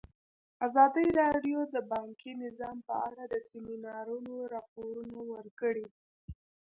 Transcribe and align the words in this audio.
ازادي 0.65 1.07
راډیو 1.21 1.59
د 1.75 1.77
بانکي 1.91 2.31
نظام 2.43 2.77
په 2.87 2.95
اړه 3.07 3.23
د 3.33 3.35
سیمینارونو 3.49 4.33
راپورونه 4.53 5.17
ورکړي. 5.33 5.85